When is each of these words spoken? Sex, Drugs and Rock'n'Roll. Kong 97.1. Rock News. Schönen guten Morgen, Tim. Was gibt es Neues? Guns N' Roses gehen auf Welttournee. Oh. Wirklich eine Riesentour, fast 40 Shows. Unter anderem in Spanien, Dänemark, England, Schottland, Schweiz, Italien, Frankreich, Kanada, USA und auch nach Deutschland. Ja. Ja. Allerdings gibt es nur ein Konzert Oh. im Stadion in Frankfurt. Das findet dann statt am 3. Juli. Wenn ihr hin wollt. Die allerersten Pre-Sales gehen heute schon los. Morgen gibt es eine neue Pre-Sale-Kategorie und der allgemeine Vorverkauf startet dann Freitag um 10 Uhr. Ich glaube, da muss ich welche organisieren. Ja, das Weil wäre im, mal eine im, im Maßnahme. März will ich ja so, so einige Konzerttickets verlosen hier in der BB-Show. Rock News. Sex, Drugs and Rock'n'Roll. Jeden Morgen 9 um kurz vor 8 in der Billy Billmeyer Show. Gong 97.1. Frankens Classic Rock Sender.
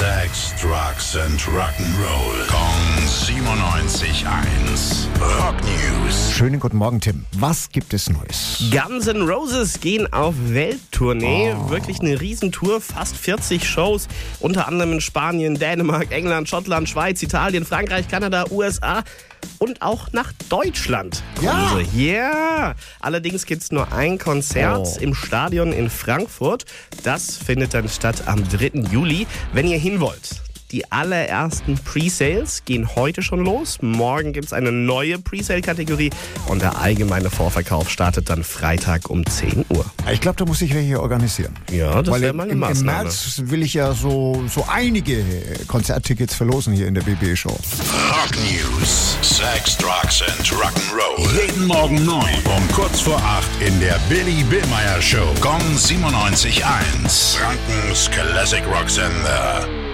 Sex, 0.00 0.54
Drugs 0.58 1.14
and 1.14 1.38
Rock'n'Roll. 1.48 2.46
Kong 2.48 2.80
97.1. 3.04 4.24
Rock 5.20 5.56
News. 5.60 6.32
Schönen 6.32 6.58
guten 6.58 6.78
Morgen, 6.78 7.00
Tim. 7.02 7.26
Was 7.32 7.68
gibt 7.68 7.92
es 7.92 8.08
Neues? 8.08 8.70
Guns 8.70 9.08
N' 9.08 9.28
Roses 9.28 9.78
gehen 9.78 10.10
auf 10.10 10.34
Welttournee. 10.38 11.52
Oh. 11.52 11.68
Wirklich 11.68 12.00
eine 12.00 12.18
Riesentour, 12.18 12.80
fast 12.80 13.14
40 13.14 13.68
Shows. 13.68 14.08
Unter 14.38 14.68
anderem 14.68 14.92
in 14.92 15.00
Spanien, 15.02 15.58
Dänemark, 15.58 16.12
England, 16.12 16.48
Schottland, 16.48 16.88
Schweiz, 16.88 17.22
Italien, 17.22 17.66
Frankreich, 17.66 18.08
Kanada, 18.08 18.46
USA 18.50 19.04
und 19.58 19.82
auch 19.82 20.12
nach 20.12 20.32
Deutschland. 20.48 21.22
Ja. 21.40 21.78
Ja. 21.94 22.74
Allerdings 23.00 23.46
gibt 23.46 23.62
es 23.62 23.72
nur 23.72 23.92
ein 23.92 24.18
Konzert 24.18 24.86
Oh. 24.86 24.98
im 25.00 25.14
Stadion 25.14 25.72
in 25.72 25.90
Frankfurt. 25.90 26.64
Das 27.02 27.36
findet 27.36 27.74
dann 27.74 27.88
statt 27.88 28.22
am 28.26 28.46
3. 28.48 28.88
Juli. 28.90 29.26
Wenn 29.52 29.66
ihr 29.66 29.78
hin 29.78 30.00
wollt. 30.00 30.42
Die 30.72 30.90
allerersten 30.92 31.76
Pre-Sales 31.76 32.64
gehen 32.64 32.94
heute 32.94 33.22
schon 33.22 33.44
los. 33.44 33.78
Morgen 33.82 34.32
gibt 34.32 34.46
es 34.46 34.52
eine 34.52 34.70
neue 34.70 35.18
Pre-Sale-Kategorie 35.18 36.10
und 36.46 36.62
der 36.62 36.78
allgemeine 36.78 37.28
Vorverkauf 37.28 37.90
startet 37.90 38.30
dann 38.30 38.44
Freitag 38.44 39.10
um 39.10 39.26
10 39.26 39.64
Uhr. 39.68 39.84
Ich 40.12 40.20
glaube, 40.20 40.36
da 40.36 40.44
muss 40.44 40.62
ich 40.62 40.72
welche 40.72 41.00
organisieren. 41.00 41.56
Ja, 41.72 42.00
das 42.02 42.12
Weil 42.12 42.20
wäre 42.20 42.30
im, 42.30 42.36
mal 42.36 42.42
eine 42.44 42.52
im, 42.52 42.62
im 42.62 42.68
Maßnahme. 42.68 43.02
März 43.04 43.42
will 43.46 43.62
ich 43.62 43.74
ja 43.74 43.92
so, 43.94 44.44
so 44.48 44.64
einige 44.70 45.24
Konzerttickets 45.66 46.36
verlosen 46.36 46.72
hier 46.72 46.86
in 46.86 46.94
der 46.94 47.02
BB-Show. 47.02 47.50
Rock 47.50 48.36
News. 48.36 49.16
Sex, 49.22 49.76
Drugs 49.76 50.22
and 50.22 50.46
Rock'n'Roll. 50.52 51.42
Jeden 51.42 51.66
Morgen 51.66 52.04
9 52.04 52.22
um 52.44 52.68
kurz 52.72 53.00
vor 53.00 53.18
8 53.18 53.44
in 53.66 53.80
der 53.80 53.98
Billy 54.08 54.44
Billmeyer 54.44 55.02
Show. 55.02 55.34
Gong 55.40 55.60
97.1. 55.76 57.36
Frankens 57.36 58.10
Classic 58.10 58.62
Rock 58.66 58.88
Sender. 58.88 59.89